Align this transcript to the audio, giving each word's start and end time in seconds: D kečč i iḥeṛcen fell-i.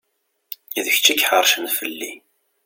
D 0.83 0.85
kečč 0.95 1.07
i 1.09 1.15
iḥeṛcen 1.15 1.65
fell-i. 1.77 2.11